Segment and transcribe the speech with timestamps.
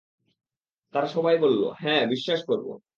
[0.93, 2.67] তারা সবাই বললঃ হ্যাঁ, বিশ্বাস করব।